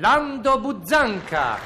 [0.00, 1.58] Lando Buzzanca.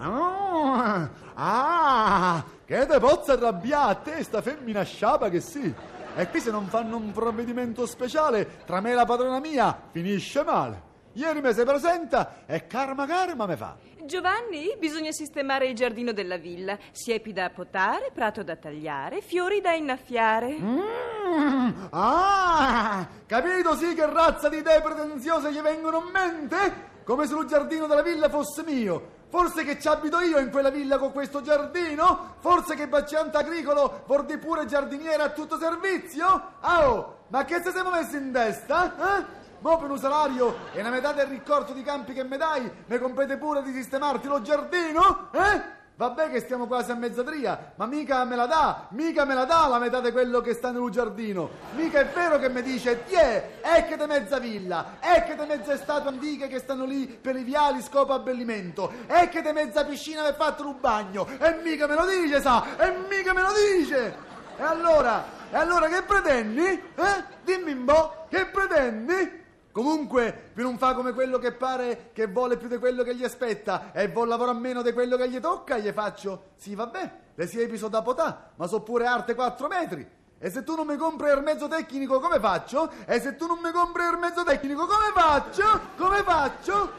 [0.00, 5.72] Ah, ah, che te pozza arrabbiare a te, sta femmina sciapa che sì.
[6.16, 10.42] E qui se non fanno un provvedimento speciale tra me e la padrona mia, finisce
[10.42, 10.87] male.
[11.18, 13.76] Ieri mi si presenta e karma karma me fa.
[14.04, 16.78] Giovanni, bisogna sistemare il giardino della villa.
[16.92, 20.56] Siepi da potare, prato da tagliare, fiori da innaffiare.
[20.56, 26.86] Mm, ah, capito sì che razza di idee pretenziose gli vengono in mente?
[27.02, 29.16] Come se il giardino della villa fosse mio.
[29.28, 32.36] Forse che ci abito io in quella villa con questo giardino?
[32.38, 36.52] Forse che Bacciante Agricolo vordi pure giardiniere a tutto servizio?
[36.60, 38.94] Ah, oh, ma che se siamo messi in testa?
[39.18, 39.37] Eh?
[39.60, 42.98] Mo per un salario e una metà del ricorso di campi che mi dai, mi
[42.98, 45.30] compete pure di sistemarti lo giardino?
[45.32, 45.76] Eh?
[45.98, 49.66] Vabbè che stiamo quasi a mezzadria, ma mica me la dà, mica me la dà
[49.66, 51.50] la metà di quello che sta nel giardino.
[51.74, 56.60] Mica è vero che mi dice, tiè, ecco mezza villa, ecco mezze statue antiche che
[56.60, 61.58] stanno lì per i viali scopo abbellimento, ecco mezza piscina per fatto un bagno, e
[61.64, 64.14] mica me lo dice, sa, e mica me lo dice.
[64.56, 66.64] E allora, e allora che pretendi?
[66.64, 67.24] Eh?
[67.42, 69.46] Dimmi un po', che pretendi?
[69.78, 73.22] Comunque, per non fa come quello che pare che vuole più di quello che gli
[73.22, 77.46] aspetta e vuole lavorare meno di quello che gli tocca, gli faccio, sì vabbè, le
[77.46, 80.04] siepi sono da potà, ma so pure arte 4 metri.
[80.36, 82.90] E se tu non mi compri il mezzo tecnico, come faccio?
[83.06, 85.80] E se tu non mi compri il mezzo tecnico, come faccio?
[85.96, 86.90] Come faccio?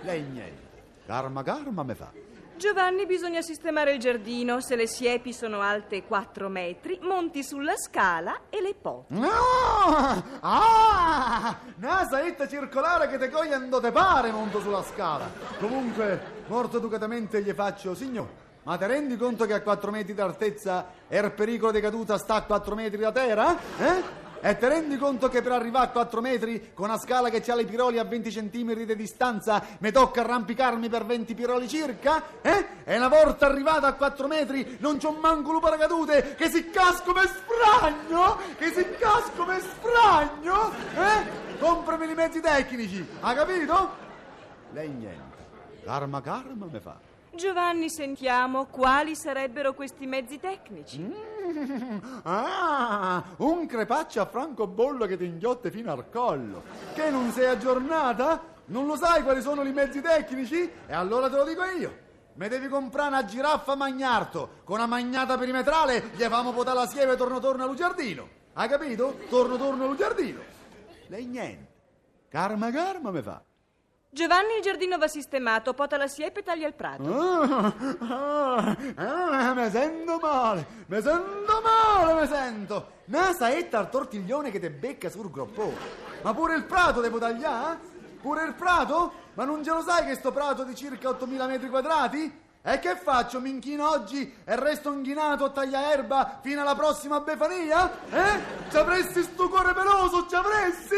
[0.00, 0.84] Lei niente.
[1.04, 2.31] Karma karma me fa.
[2.56, 4.60] Giovanni, bisogna sistemare il giardino.
[4.60, 9.14] Se le siepi sono alte 4 metri, monti sulla scala e le poti.
[9.14, 9.30] No!
[10.40, 11.58] Ah!
[11.76, 15.30] Una saetta circolare che te coglie quando te pare monto sulla scala.
[15.58, 18.28] Comunque, morto educatamente gli faccio, signor,
[18.62, 22.42] ma ti rendi conto che a 4 metri d'altezza il pericolo di caduta sta a
[22.42, 23.56] 4 metri da terra?
[23.78, 24.02] Eh?
[24.44, 27.54] E ti rendi conto che per arrivare a 4 metri, con una scala che ha
[27.54, 32.20] le piroli a 20 centimetri di distanza, mi tocca arrampicarmi per 20 piroli circa?
[32.42, 32.66] Eh?
[32.82, 37.12] E una volta arrivato a 4 metri non c'ho manco lupo paracadute, che si casco
[37.12, 38.36] me sfragno!
[38.58, 40.72] Che si casco me sfragno!
[40.72, 41.58] Eh?
[41.60, 43.90] Comprami i mezzi tecnici, ha capito?
[44.72, 45.36] Lei niente.
[45.84, 47.11] Karma karma me fa.
[47.34, 51.00] Giovanni, sentiamo quali sarebbero questi mezzi tecnici.
[51.00, 56.62] Mm, ah, un crepaccio a francobollo che ti inghiotte fino al collo.
[56.92, 58.50] Che non sei aggiornata?
[58.66, 60.70] Non lo sai quali sono i mezzi tecnici?
[60.86, 61.98] E allora te lo dico io.
[62.34, 67.16] Me devi comprare una giraffa magnarto con una magnata perimetrale, gli famo potare la siepe
[67.16, 68.28] torno torno allo giardino.
[68.52, 69.18] Hai capito?
[69.30, 70.40] Torno torno allo giardino.
[71.06, 71.70] Lei niente.
[72.28, 73.42] Karma karma me fa.
[74.14, 77.18] Giovanni, il giardino va sistemato, pota la siepe e taglia il prato.
[77.18, 82.90] Ah, ah, ah, mi sento male, mi sento male, mi sento.
[83.06, 85.76] Una saetta al tortiglione che te becca sul groppone.
[86.20, 87.78] Ma pure il prato devo tagliare?
[88.20, 89.12] Pure il prato?
[89.32, 92.40] Ma non ce lo sai che sto prato di circa 8000 metri quadrati?
[92.60, 93.40] E che faccio?
[93.40, 97.90] Mi inchino oggi e resto inchinato a taglia erba fino alla prossima befania?
[98.10, 98.40] Eh?
[98.68, 100.96] Ci avresti sto cuore peloso, ci avresti?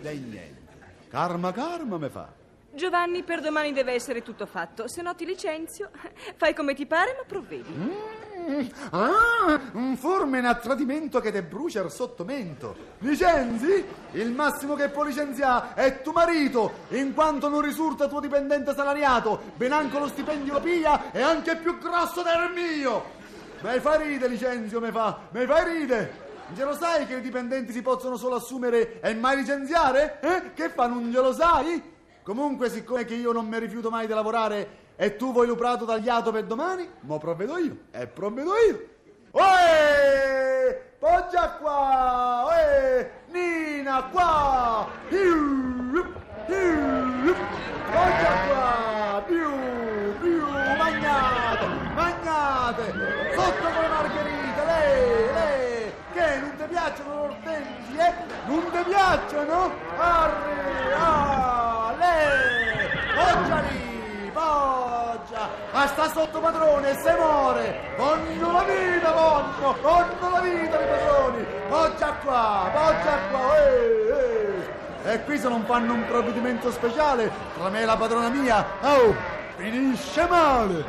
[0.00, 0.55] Lei niente.
[1.08, 2.44] Karma karma me fa.
[2.76, 5.88] Giovanni, per domani deve essere tutto fatto, se no ti licenzio.
[6.36, 7.72] Fai come ti pare, ma provvedi.
[7.72, 12.76] Mm, ah, un formene a tradimento che te brucia il sottomento.
[12.98, 13.82] Licenzi?
[14.12, 19.40] Il massimo che può licenziare è tuo marito, in quanto non risulta tuo dipendente salariato.
[19.56, 23.14] Ben anche lo stipendio lo piglia e anche più grosso del mio.
[23.62, 26.25] Me fai ride, licenzio, me fa, me fai ride.
[26.48, 30.18] Non lo sai che i dipendenti si possono solo assumere e mai licenziare?
[30.20, 30.52] Eh?
[30.54, 31.94] Che fa, non glielo sai?
[32.22, 36.32] Comunque, siccome che io non mi rifiuto mai di lavorare e tu vuoi luprato tagliato
[36.32, 38.88] per domani, mo provvedo io, e provvedo io.
[39.32, 40.94] Oe!
[40.98, 42.46] Poggia qua!
[42.46, 43.10] Oe!
[43.28, 44.88] Nina, qua!
[45.08, 45.92] Più!
[46.46, 47.34] Più!
[47.92, 49.22] Poggia qua!
[49.26, 49.50] Più!
[50.20, 50.40] Più!
[50.78, 51.66] Magnate!
[51.94, 52.92] Magnate!
[53.34, 54.64] Sotto con le margherite!
[54.64, 55.32] Lei!
[55.34, 55.92] Lei!
[56.12, 58.14] Che non ti piacciono le ortensie?
[58.46, 59.72] Non ti piacciono?
[59.96, 60.64] Arri!
[61.98, 62.88] Lei!
[63.14, 64.30] Poggia lì!
[64.32, 65.48] Poggia!
[65.72, 67.94] Ma sta sotto padrone se muore!
[67.96, 69.76] Voglio la vita, voglio!
[69.80, 71.46] Voglio la vita, i padroni!
[71.68, 72.70] Poggia qua!
[72.72, 73.56] Poggia qua!
[73.56, 75.12] Eh, eh.
[75.12, 79.14] E qui se non fanno un provvedimento speciale tra me e la padrona mia, oh,
[79.56, 80.84] finisce male!